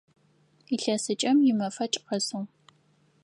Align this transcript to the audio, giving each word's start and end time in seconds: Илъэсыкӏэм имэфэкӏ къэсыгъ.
Илъэсыкӏэм 0.73 1.37
имэфэкӏ 1.51 1.97
къэсыгъ. 2.05 2.43